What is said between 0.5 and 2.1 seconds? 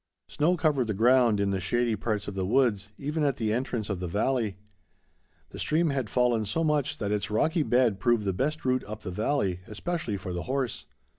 covered the ground in the shady